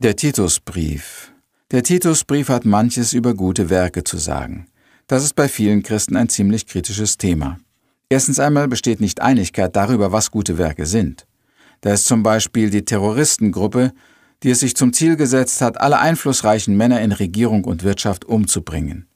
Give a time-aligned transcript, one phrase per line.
[0.00, 1.32] Der Titusbrief.
[1.72, 4.68] Der Titusbrief hat manches über gute Werke zu sagen.
[5.08, 7.58] Das ist bei vielen Christen ein ziemlich kritisches Thema.
[8.08, 11.26] Erstens einmal besteht nicht Einigkeit darüber, was gute Werke sind.
[11.80, 13.90] Da ist zum Beispiel die Terroristengruppe,
[14.44, 19.08] die es sich zum Ziel gesetzt hat, alle einflussreichen Männer in Regierung und Wirtschaft umzubringen.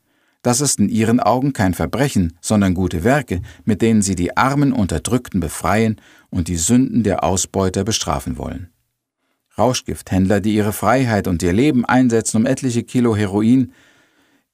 [0.42, 4.72] Das ist in ihren Augen kein Verbrechen, sondern gute Werke, mit denen sie die armen
[4.72, 8.72] Unterdrückten befreien und die Sünden der Ausbeuter bestrafen wollen.
[9.58, 13.72] Rauschgifthändler, die ihre Freiheit und ihr Leben einsetzen, um etliche Kilo Heroin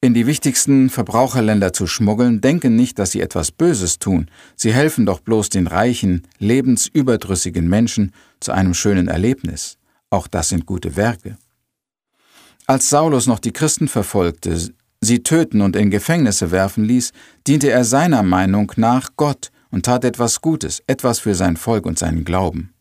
[0.00, 4.30] in die wichtigsten Verbraucherländer zu schmuggeln, denken nicht, dass sie etwas Böses tun.
[4.54, 9.76] Sie helfen doch bloß den reichen, lebensüberdrüssigen Menschen zu einem schönen Erlebnis.
[10.10, 11.36] Auch das sind gute Werke.
[12.66, 17.12] Als Saulus noch die Christen verfolgte, sie töten und in Gefängnisse werfen ließ,
[17.46, 21.98] diente er seiner Meinung nach Gott und tat etwas Gutes, etwas für sein Volk und
[21.98, 22.72] seinen Glauben.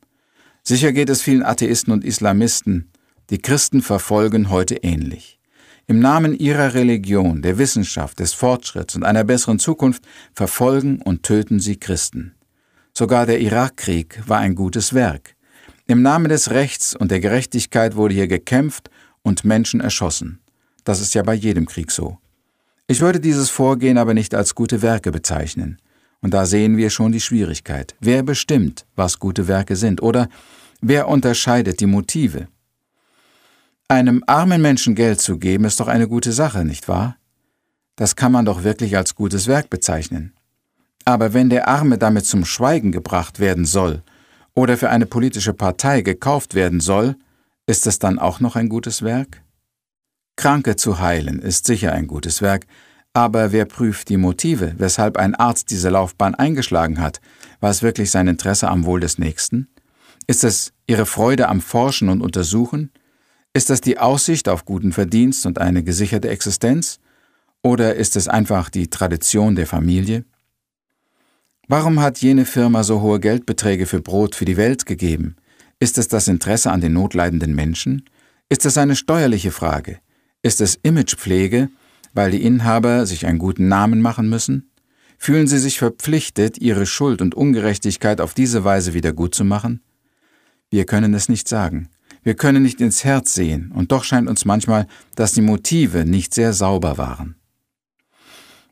[0.68, 2.92] Sicher geht es vielen Atheisten und Islamisten,
[3.30, 5.40] die Christen verfolgen heute ähnlich.
[5.86, 11.62] Im Namen ihrer Religion, der Wissenschaft, des Fortschritts und einer besseren Zukunft verfolgen und töten
[11.62, 12.36] sie Christen.
[12.92, 15.38] Sogar der Irakkrieg war ein gutes Werk.
[15.86, 18.90] Im Namen des Rechts und der Gerechtigkeit wurde hier gekämpft
[19.22, 20.42] und Menschen erschossen.
[20.84, 22.18] Das ist ja bei jedem Krieg so.
[22.88, 25.78] Ich würde dieses Vorgehen aber nicht als gute Werke bezeichnen.
[26.22, 27.96] Und da sehen wir schon die Schwierigkeit.
[28.00, 30.02] Wer bestimmt, was gute Werke sind?
[30.02, 30.30] Oder
[30.82, 32.48] wer unterscheidet die Motive?
[33.88, 37.18] Einem armen Menschen Geld zu geben, ist doch eine gute Sache, nicht wahr?
[37.96, 40.34] Das kann man doch wirklich als gutes Werk bezeichnen.
[41.06, 44.04] Aber wenn der Arme damit zum Schweigen gebracht werden soll
[44.54, 47.16] oder für eine politische Partei gekauft werden soll,
[47.66, 49.42] ist es dann auch noch ein gutes Werk?
[50.36, 52.68] Kranke zu heilen ist sicher ein gutes Werk,
[53.14, 57.20] aber wer prüft die Motive, weshalb ein Arzt diese Laufbahn eingeschlagen hat?
[57.62, 59.70] War es wirklich sein Interesse am Wohl des Nächsten?
[60.28, 62.92] Ist es ihre Freude am Forschen und Untersuchen?
[63.54, 67.00] Ist das die Aussicht auf guten Verdienst und eine gesicherte Existenz?
[67.64, 70.26] Oder ist es einfach die Tradition der Familie?
[71.68, 75.36] Warum hat jene Firma so hohe Geldbeträge für Brot für die Welt gegeben?
[75.80, 78.10] Ist es das Interesse an den notleidenden Menschen?
[78.50, 80.00] Ist es eine steuerliche Frage?
[80.44, 81.70] Ist es Imagepflege?
[82.18, 84.72] weil die Inhaber sich einen guten Namen machen müssen?
[85.20, 89.82] Fühlen sie sich verpflichtet, ihre Schuld und Ungerechtigkeit auf diese Weise wieder gut zu machen?
[90.70, 91.90] Wir können es nicht sagen.
[92.24, 96.34] Wir können nicht ins Herz sehen, und doch scheint uns manchmal, dass die Motive nicht
[96.34, 97.36] sehr sauber waren.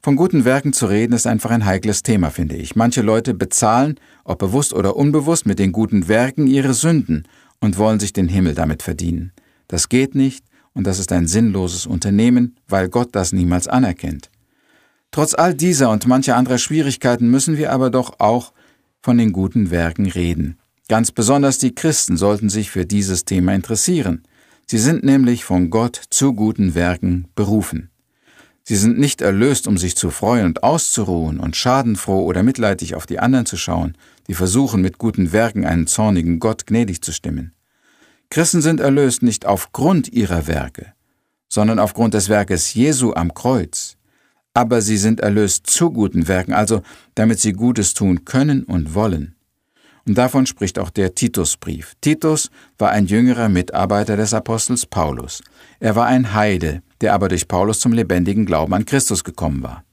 [0.03, 2.75] Von guten Werken zu reden ist einfach ein heikles Thema, finde ich.
[2.75, 7.28] Manche Leute bezahlen, ob bewusst oder unbewusst, mit den guten Werken ihre Sünden
[7.59, 9.31] und wollen sich den Himmel damit verdienen.
[9.67, 14.29] Das geht nicht, und das ist ein sinnloses Unternehmen, weil Gott das niemals anerkennt.
[15.11, 18.51] Trotz all dieser und mancher anderer Schwierigkeiten müssen wir aber doch auch
[19.01, 20.59] von den guten Werken reden.
[20.88, 24.23] Ganz besonders die Christen sollten sich für dieses Thema interessieren.
[24.68, 27.90] Sie sind nämlich von Gott zu guten Werken berufen.
[28.63, 33.06] Sie sind nicht erlöst, um sich zu freuen und auszuruhen und schadenfroh oder mitleidig auf
[33.06, 33.97] die anderen zu schauen,
[34.28, 37.53] die versuchen, mit guten Werken einen zornigen Gott gnädig zu stimmen.
[38.29, 40.94] Christen sind erlöst nicht aufgrund ihrer Werke,
[41.47, 43.97] sondern aufgrund des Werkes Jesu am Kreuz.
[44.53, 46.81] Aber sie sind erlöst zu guten Werken, also
[47.13, 49.34] damit sie Gutes tun können und wollen.
[50.07, 51.93] Und davon spricht auch der Titusbrief.
[51.99, 55.41] Titus war ein jüngerer Mitarbeiter des Apostels Paulus.
[55.79, 59.83] Er war ein Heide, der aber durch Paulus zum lebendigen Glauben an Christus gekommen war.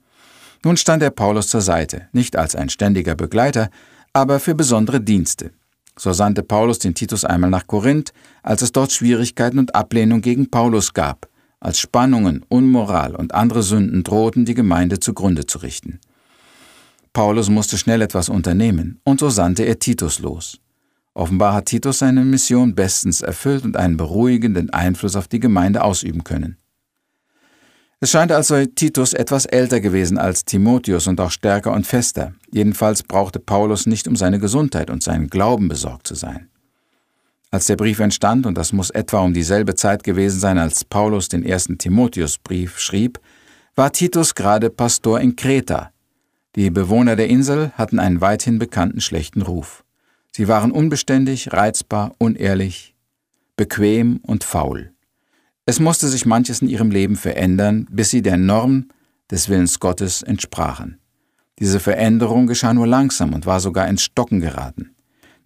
[0.65, 3.71] Nun stand er Paulus zur Seite, nicht als ein ständiger Begleiter,
[4.13, 5.53] aber für besondere Dienste.
[5.99, 8.13] So sandte Paulus den Titus einmal nach Korinth,
[8.43, 14.03] als es dort Schwierigkeiten und Ablehnung gegen Paulus gab, als Spannungen, Unmoral und andere Sünden
[14.03, 16.01] drohten, die Gemeinde zugrunde zu richten.
[17.13, 20.59] Paulus musste schnell etwas unternehmen, und so sandte er Titus los.
[21.15, 26.25] Offenbar hat Titus seine Mission bestens erfüllt und einen beruhigenden Einfluss auf die Gemeinde ausüben
[26.25, 26.57] können.
[28.01, 32.33] Es scheint also Titus etwas älter gewesen als Timotheus und auch stärker und fester.
[32.51, 36.49] Jedenfalls brauchte Paulus nicht um seine Gesundheit und seinen Glauben besorgt zu sein.
[37.53, 41.29] Als der Brief entstand, und das muss etwa um dieselbe Zeit gewesen sein, als Paulus
[41.29, 43.21] den ersten Timotheusbrief schrieb,
[43.77, 45.92] war Titus gerade Pastor in Kreta.
[46.55, 49.85] Die Bewohner der Insel hatten einen weithin bekannten schlechten Ruf.
[50.33, 52.95] Sie waren unbeständig, reizbar, unehrlich,
[53.57, 54.93] bequem und faul.
[55.65, 58.89] Es musste sich manches in ihrem Leben verändern, bis sie der Norm
[59.31, 60.99] des Willens Gottes entsprachen.
[61.59, 64.91] Diese Veränderung geschah nur langsam und war sogar ins Stocken geraten.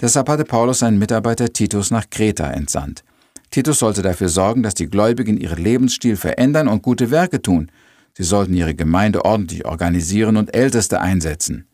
[0.01, 3.05] Deshalb hatte Paulus seinen Mitarbeiter Titus nach Kreta entsandt.
[3.51, 7.71] Titus sollte dafür sorgen, dass die Gläubigen ihren Lebensstil verändern und gute Werke tun.
[8.17, 11.67] Sie sollten ihre Gemeinde ordentlich organisieren und Älteste einsetzen.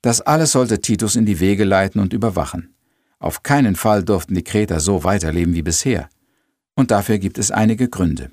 [0.00, 2.72] Das alles sollte Titus in die Wege leiten und überwachen.
[3.18, 6.08] Auf keinen Fall durften die Kreter so weiterleben wie bisher.
[6.76, 8.30] Und dafür gibt es einige Gründe.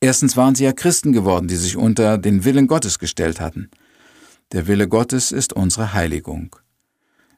[0.00, 3.70] Erstens waren sie ja Christen geworden, die sich unter den Willen Gottes gestellt hatten.
[4.52, 6.56] Der Wille Gottes ist unsere Heiligung.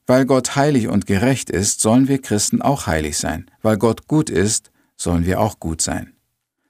[0.07, 3.51] Weil Gott heilig und gerecht ist, sollen wir Christen auch heilig sein.
[3.63, 6.13] Weil Gott gut ist, sollen wir auch gut sein.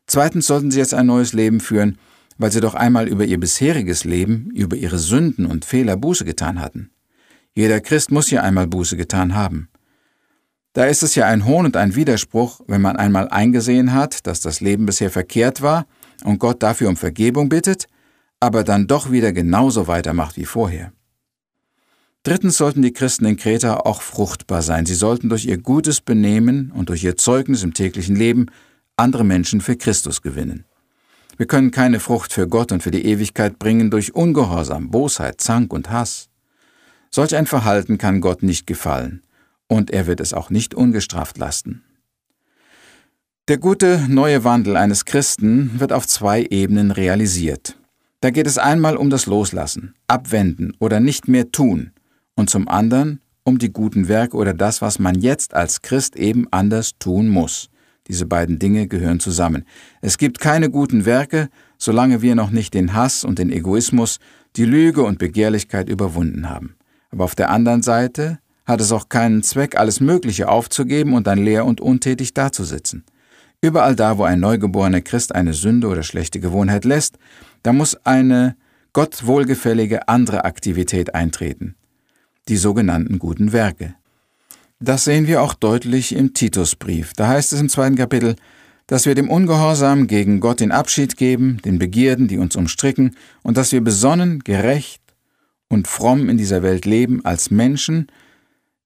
[0.07, 1.99] Zweitens sollten sie jetzt ein neues Leben führen,
[2.39, 6.61] weil sie doch einmal über ihr bisheriges Leben, über ihre Sünden und Fehler Buße getan
[6.61, 6.91] hatten.
[7.55, 9.69] Jeder Christ muss ja einmal Buße getan haben.
[10.75, 14.41] Da ist es ja ein Hohn und ein Widerspruch, wenn man einmal eingesehen hat, dass
[14.41, 15.87] das Leben bisher verkehrt war
[16.23, 17.87] und Gott dafür um Vergebung bittet,
[18.41, 20.93] aber dann doch wieder genauso weitermacht wie vorher.
[22.25, 24.85] Drittens sollten die Christen in Kreta auch fruchtbar sein.
[24.85, 28.47] Sie sollten durch ihr gutes Benehmen und durch ihr Zeugnis im täglichen Leben
[28.97, 30.66] andere Menschen für Christus gewinnen.
[31.37, 35.73] Wir können keine Frucht für Gott und für die Ewigkeit bringen durch Ungehorsam, Bosheit, Zank
[35.73, 36.29] und Hass.
[37.11, 39.23] Solch ein Verhalten kann Gott nicht gefallen,
[39.69, 41.83] und er wird es auch nicht ungestraft lassen.
[43.49, 47.79] Der gute neue Wandel eines Christen wird auf zwei Ebenen realisiert.
[48.21, 51.93] Da geht es einmal um das Loslassen, Abwenden oder nicht mehr tun
[52.35, 56.49] und zum anderen um die guten Werke oder das, was man jetzt als Christ eben
[56.51, 57.69] anders tun muss.
[58.09, 59.65] Diese beiden Dinge gehören zusammen.
[60.01, 61.49] Es gibt keine guten Werke,
[61.79, 64.19] solange wir noch nicht den Hass und den Egoismus,
[64.57, 66.77] die Lüge und Begehrlichkeit überwunden haben.
[67.11, 71.39] Aber auf der anderen Seite hat es auch keinen Zweck, alles Mögliche aufzugeben und dann
[71.39, 73.05] leer und untätig dazusitzen.
[73.61, 77.19] Überall da, wo ein neugeborener Christ eine Sünde oder schlechte Gewohnheit lässt,
[77.63, 78.57] da muss eine
[78.93, 81.75] Gott wohlgefällige andere Aktivität eintreten,
[82.49, 83.95] die sogenannten guten Werke.
[84.79, 87.15] Das sehen wir auch deutlich im Titusbrief.
[87.15, 88.37] Da heißt es im zweiten Kapitel,
[88.87, 93.57] dass wir dem Ungehorsam gegen Gott den Abschied geben, den Begierden, die uns umstricken, und
[93.57, 95.01] dass wir besonnen, gerecht
[95.69, 98.09] und fromm in dieser Welt leben als Menschen,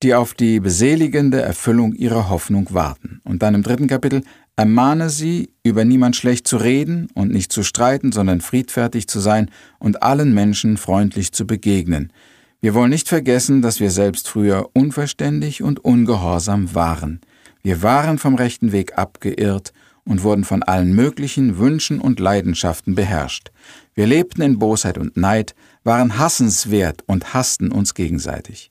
[0.03, 3.21] die auf die beseligende Erfüllung ihrer Hoffnung warten.
[3.25, 4.23] Und dann im dritten Kapitel
[4.55, 9.51] ermahne sie, über niemand schlecht zu reden und nicht zu streiten, sondern friedfertig zu sein
[9.81, 12.13] und allen Menschen freundlich zu begegnen,
[12.61, 17.21] wir wollen nicht vergessen, dass wir selbst früher unverständig und ungehorsam waren.
[17.63, 19.73] Wir waren vom rechten Weg abgeirrt
[20.05, 23.51] und wurden von allen möglichen Wünschen und Leidenschaften beherrscht.
[23.95, 25.55] Wir lebten in Bosheit und Neid,
[25.85, 28.71] waren hassenswert und hassten uns gegenseitig.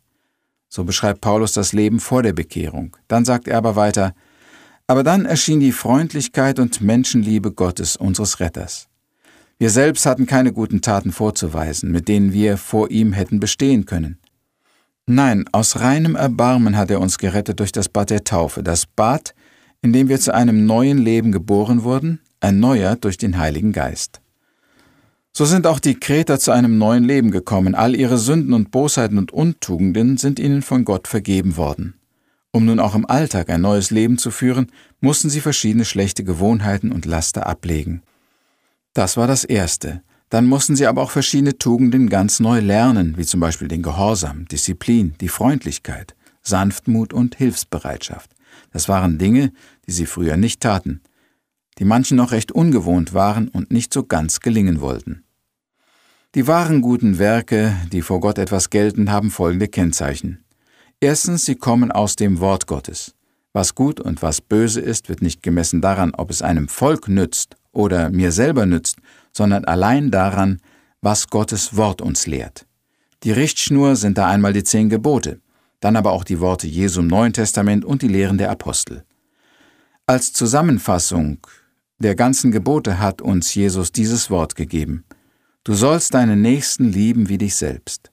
[0.68, 2.96] So beschreibt Paulus das Leben vor der Bekehrung.
[3.08, 4.14] Dann sagt er aber weiter,
[4.86, 8.89] aber dann erschien die Freundlichkeit und Menschenliebe Gottes, unseres Retters.
[9.60, 14.18] Wir selbst hatten keine guten Taten vorzuweisen, mit denen wir vor ihm hätten bestehen können.
[15.06, 19.36] Nein, aus reinem Erbarmen hat er uns gerettet durch das Bad der Taufe, das Bad,
[19.82, 24.22] in dem wir zu einem neuen Leben geboren wurden, erneuert durch den Heiligen Geist.
[25.34, 29.18] So sind auch die Kreter zu einem neuen Leben gekommen, all ihre Sünden und Bosheiten
[29.18, 31.96] und Untugenden sind ihnen von Gott vergeben worden.
[32.52, 34.72] Um nun auch im Alltag ein neues Leben zu führen,
[35.02, 38.04] mussten sie verschiedene schlechte Gewohnheiten und Laster ablegen.
[39.00, 40.02] Das war das Erste.
[40.28, 44.46] Dann mussten sie aber auch verschiedene Tugenden ganz neu lernen, wie zum Beispiel den Gehorsam,
[44.50, 48.32] Disziplin, die Freundlichkeit, Sanftmut und Hilfsbereitschaft.
[48.74, 49.54] Das waren Dinge,
[49.88, 51.00] die sie früher nicht taten,
[51.78, 55.24] die manchen noch recht ungewohnt waren und nicht so ganz gelingen wollten.
[56.36, 60.44] Die wahren guten Werke, die vor Gott etwas gelten, haben folgende Kennzeichen.
[61.00, 63.16] Erstens, sie kommen aus dem Wort Gottes.
[63.54, 67.56] Was gut und was böse ist, wird nicht gemessen daran, ob es einem Volk nützt
[67.80, 68.98] oder mir selber nützt,
[69.32, 70.60] sondern allein daran,
[71.02, 72.66] was Gottes Wort uns lehrt.
[73.24, 75.40] Die Richtschnur sind da einmal die zehn Gebote,
[75.80, 79.06] dann aber auch die Worte Jesu im Neuen Testament und die Lehren der Apostel.
[80.06, 81.40] Als Zusammenfassung
[82.00, 85.06] der ganzen Gebote hat uns Jesus dieses Wort gegeben.
[85.64, 88.12] Du sollst deinen Nächsten lieben wie dich selbst.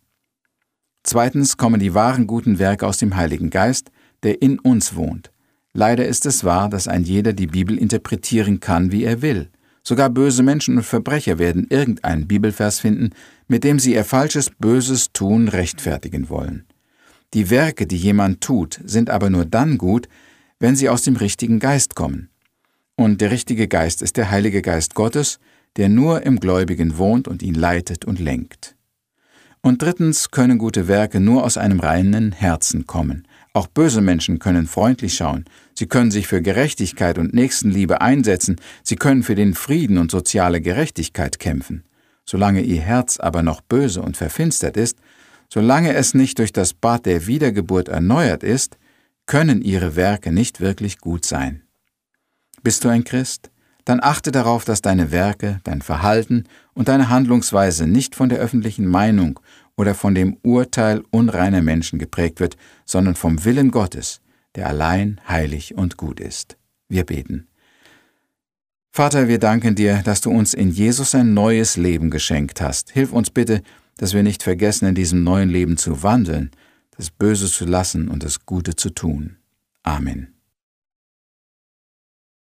[1.03, 3.91] Zweitens kommen die wahren guten Werke aus dem Heiligen Geist,
[4.23, 5.33] der in uns wohnt.
[5.73, 9.51] Leider ist es wahr, dass ein jeder die Bibel interpretieren kann, wie er will.
[9.89, 13.11] Sogar böse Menschen und Verbrecher werden irgendeinen Bibelvers finden,
[13.47, 16.65] mit dem sie ihr falsches, böses Tun rechtfertigen wollen.
[17.35, 20.09] Die Werke, die jemand tut, sind aber nur dann gut,
[20.59, 22.31] wenn sie aus dem richtigen Geist kommen.
[22.97, 25.39] Und der richtige Geist ist der Heilige Geist Gottes,
[25.77, 28.75] der nur im Gläubigen wohnt und ihn leitet und lenkt.
[29.63, 33.26] Und drittens können gute Werke nur aus einem reinen Herzen kommen.
[33.57, 38.97] Auch böse Menschen können freundlich schauen, sie können sich für Gerechtigkeit und Nächstenliebe einsetzen, sie
[38.97, 41.83] können für den Frieden und soziale Gerechtigkeit kämpfen.
[42.27, 44.99] Solange ihr Herz aber noch böse und verfinstert ist,
[45.49, 48.77] solange es nicht durch das Bad der Wiedergeburt erneuert ist,
[49.25, 51.63] können ihre Werke nicht wirklich gut sein.
[52.63, 53.51] Bist du ein Christ?
[53.87, 56.45] Dann achte darauf, dass deine Werke, dein Verhalten
[56.75, 59.41] und deine Handlungsweise nicht von der öffentlichen Meinung
[59.77, 64.21] oder von dem Urteil unreiner Menschen geprägt wird, sondern vom Willen Gottes,
[64.55, 66.57] der allein heilig und gut ist.
[66.89, 67.49] Wir beten.
[68.91, 72.91] Vater, wir danken dir, dass du uns in Jesus ein neues Leben geschenkt hast.
[72.93, 73.63] Hilf uns bitte,
[73.99, 76.51] dass wir nicht vergessen, in diesem neuen Leben zu wandeln,
[76.97, 79.37] das Böse zu lassen und das Gute zu tun.
[79.83, 80.36] Amen.